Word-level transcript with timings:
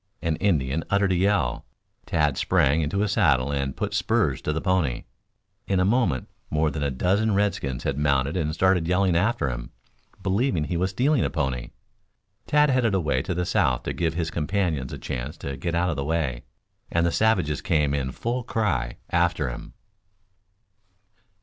An 0.23 0.35
Indian 0.37 0.83
uttered 0.89 1.11
a 1.11 1.15
yell. 1.15 1.63
Tad 2.07 2.35
sprang 2.35 2.81
into 2.81 3.01
his 3.01 3.11
saddle 3.11 3.51
and 3.51 3.77
put 3.77 3.93
spurs 3.93 4.41
to 4.41 4.51
the 4.51 4.59
pony. 4.59 5.03
In 5.67 5.79
a 5.79 5.85
moment 5.85 6.27
more 6.49 6.71
than 6.71 6.81
a 6.81 6.89
dozen 6.89 7.35
redskins 7.35 7.83
had 7.83 7.99
mounted 7.99 8.35
and 8.35 8.51
started 8.51 8.87
yelling 8.87 9.15
after 9.15 9.47
him, 9.47 9.69
believing 10.23 10.63
he 10.63 10.75
was 10.75 10.89
stealing 10.89 11.23
a 11.23 11.29
pony. 11.29 11.69
Tad 12.47 12.71
headed 12.71 12.95
away 12.95 13.21
to 13.21 13.35
the 13.35 13.45
south 13.45 13.83
to 13.83 13.93
give 13.93 14.15
his 14.15 14.31
companions 14.31 14.91
a 14.91 14.97
chance 14.97 15.37
to 15.37 15.55
get 15.55 15.75
out 15.75 15.91
of 15.91 15.97
the 15.97 16.03
way, 16.03 16.45
and 16.91 17.05
the 17.05 17.11
savages 17.11 17.61
came 17.61 17.93
in 17.93 18.11
full 18.11 18.41
cry 18.41 18.97
after 19.11 19.49
him. 19.51 19.75